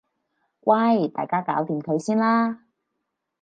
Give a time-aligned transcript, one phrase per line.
[0.61, 2.63] 喂大家搞掂佢先啦